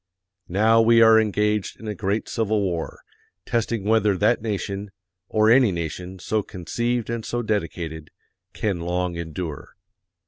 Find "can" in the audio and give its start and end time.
8.51-8.79